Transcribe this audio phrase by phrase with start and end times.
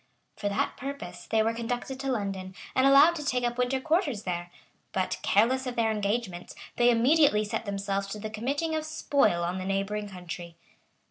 [0.35, 4.23] For that purpose, they were conducted to London, and allowed to take up winter quarters
[4.23, 4.49] there;
[4.93, 9.59] but, careless of their engagements, they immediately set themselves to the committing of spoil on
[9.59, 10.55] the neighboring country.